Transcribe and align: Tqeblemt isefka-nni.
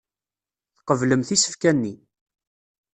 Tqeblemt 0.77 1.29
isefka-nni. 1.35 1.93